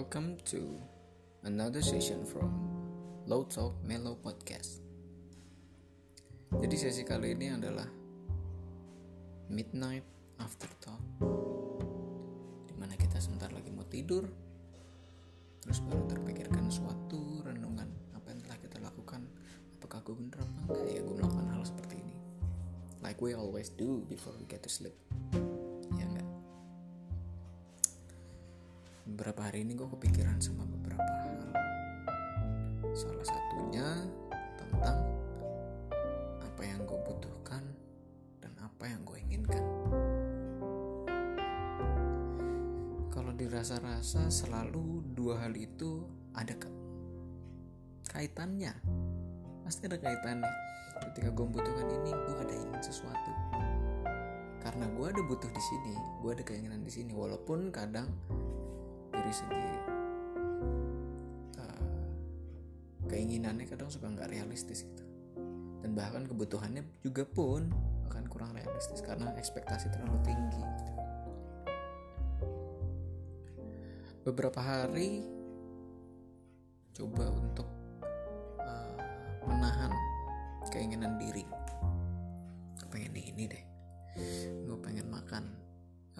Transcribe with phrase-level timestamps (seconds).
[0.00, 0.80] Welcome to
[1.44, 2.48] another session from
[3.28, 4.80] Low Talk Mellow Podcast.
[6.56, 7.84] Jadi sesi kali ini adalah
[9.52, 10.00] Midnight
[10.40, 11.04] Afterthought
[12.64, 14.24] Di mana kita sebentar lagi mau tidur
[15.68, 19.20] Terus baru terpikirkan suatu renungan Apa yang telah kita lakukan.
[19.76, 20.96] Apakah gue bener apa enggak?
[20.96, 22.16] Ya gue melakukan hal seperti ini.
[23.04, 24.96] Like we always do before we get to sleep
[29.08, 31.56] Beberapa hari ini gue kepikiran sama beberapa hal
[32.92, 33.88] Salah satunya
[34.60, 34.98] tentang
[36.44, 37.64] apa yang gue butuhkan
[38.44, 39.64] dan apa yang gue inginkan.
[43.08, 46.04] Kalau dirasa-rasa selalu dua hal itu
[46.36, 46.68] ada ke
[48.10, 48.74] kaitannya,
[49.64, 50.52] pasti ada kaitannya.
[51.00, 53.32] Ketika gue membutuhkan ini, gue ada ingin sesuatu.
[54.60, 57.16] Karena gue ada butuh di sini, gue ada keinginan di sini.
[57.16, 58.12] Walaupun kadang
[59.30, 59.70] dari segi
[61.54, 61.86] uh,
[63.06, 65.06] keinginannya kadang suka nggak realistis gitu.
[65.86, 67.70] Dan bahkan kebutuhannya juga pun
[68.10, 70.66] akan kurang realistis karena ekspektasi terlalu tinggi
[74.26, 75.22] beberapa hari
[76.90, 77.70] coba untuk
[78.58, 78.98] uh,
[79.46, 79.94] menahan
[80.74, 81.46] keinginan diri.
[82.90, 83.64] Pengen ini deh.
[84.66, 85.59] Gue pengen makan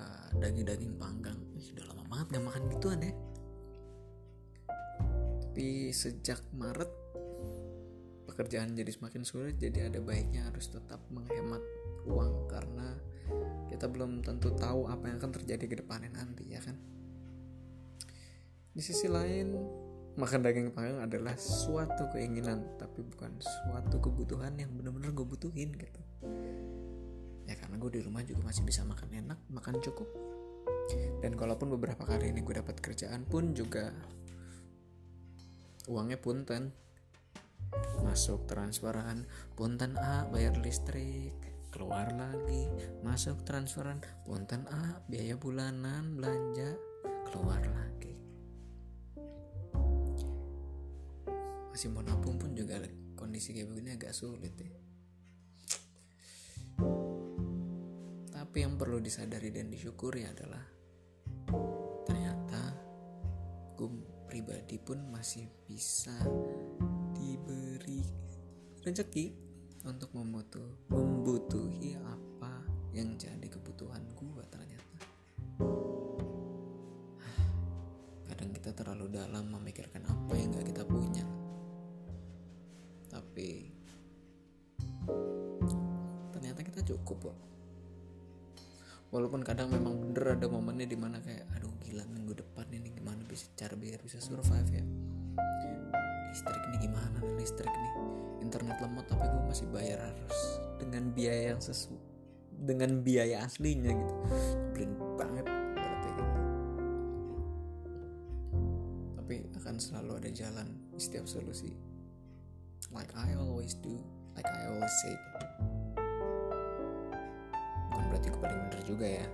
[0.00, 1.36] uh, daging-daging panggang.
[1.60, 3.12] Ih, udah lama banget gak makan gituan ya.
[5.44, 6.88] Tapi sejak Maret
[8.24, 11.60] pekerjaan jadi semakin sulit jadi ada baiknya harus tetap menghemat
[12.08, 12.96] uang karena
[13.68, 16.78] kita belum tentu tahu apa yang akan terjadi ke depannya nanti ya kan?
[18.70, 19.58] Di sisi lain
[20.18, 26.00] makan daging panggang adalah suatu keinginan tapi bukan suatu kebutuhan yang benar-benar gue butuhin gitu
[27.70, 30.10] karena gue di rumah juga masih bisa makan enak makan cukup.
[31.22, 33.94] Dan kalaupun beberapa kali ini gue dapat kerjaan pun juga
[35.86, 36.74] uangnya punten.
[38.02, 39.22] Masuk transferan
[39.54, 41.30] punten A bayar listrik
[41.70, 42.66] keluar lagi.
[43.06, 46.74] Masuk transferan punten A biaya bulanan belanja
[47.30, 48.18] keluar lagi.
[51.70, 52.82] Masih mau nabung pun juga
[53.14, 54.89] kondisi kayak begini agak sulit ya
[58.50, 60.58] tapi yang perlu disadari dan disyukuri adalah
[62.02, 62.74] ternyata
[63.78, 63.86] gue
[64.26, 66.10] pribadi pun masih bisa
[67.14, 68.02] diberi
[68.82, 69.30] rezeki
[69.86, 74.98] untuk membutuh, membutuhi apa yang jadi kebutuhan gue ternyata.
[78.34, 81.22] Kadang kita terlalu dalam memikirkan apa yang gak kita punya.
[83.14, 83.70] Tapi
[86.34, 87.59] ternyata kita cukup kok
[89.10, 93.26] walaupun kadang memang bener ada momennya di mana kayak aduh gila minggu depan ini gimana
[93.26, 94.84] bisa cara biar bisa survive ya?
[96.30, 97.92] Listrik nih gimana nih listrik nih?
[98.40, 100.38] Internet lemot tapi gue masih bayar harus
[100.78, 101.98] dengan biaya yang sesu
[102.60, 104.14] dengan biaya aslinya gitu.
[104.30, 106.34] Nyebelin banget berarti gitu.
[109.18, 111.74] Tapi akan selalu ada jalan setiap solusi.
[112.94, 113.98] Like I always do
[114.38, 115.14] like I always say
[118.40, 119.26] paling bener juga ya.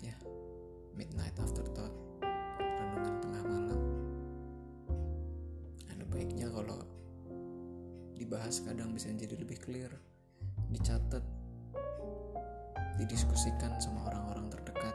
[0.00, 0.16] Ya
[0.94, 3.80] midnight afterthought renungan tengah malam.
[5.90, 6.80] Ada baiknya kalau
[8.14, 9.90] dibahas kadang bisa jadi lebih clear
[10.70, 11.22] dicatat
[13.00, 14.94] didiskusikan sama orang-orang terdekat.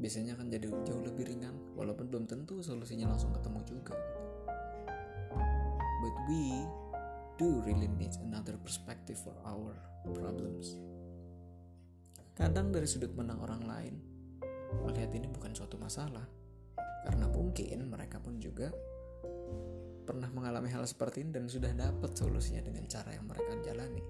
[0.00, 3.96] Biasanya akan jadi jauh lebih ringan walaupun belum tentu solusinya langsung ketemu juga.
[6.00, 6.64] But we
[7.40, 9.72] do really need another perspective for our
[10.12, 10.76] problems.
[12.36, 13.94] Kadang dari sudut pandang orang lain,
[14.84, 16.28] melihat ini bukan suatu masalah,
[17.08, 18.68] karena mungkin mereka pun juga
[20.04, 24.04] pernah mengalami hal seperti ini dan sudah dapat solusinya dengan cara yang mereka jalani.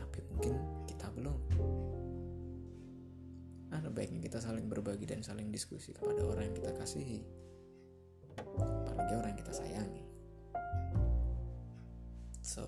[0.00, 0.56] Tapi mungkin
[0.88, 1.40] kita belum.
[3.68, 7.20] Ada baiknya kita saling berbagi dan saling diskusi kepada orang yang kita kasihi,
[8.40, 9.99] apalagi orang yang kita sayangi.
[12.50, 12.66] So,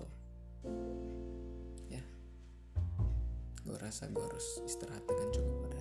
[1.91, 1.99] ya,
[3.67, 5.72] gue rasa gue harus istirahat dengan cukup